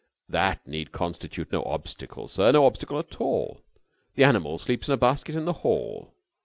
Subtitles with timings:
[0.29, 3.61] "That need constitute no obstacle, sir; no obstacle at all.
[4.15, 6.15] The animal sleeps in a basket in the hall....